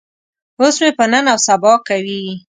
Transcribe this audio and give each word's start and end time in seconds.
اوس 0.59 0.75
مې 0.81 0.91
په 0.97 1.05
نن 1.11 1.25
او 1.33 1.37
سبا 1.47 1.71
کوي. 1.87 2.23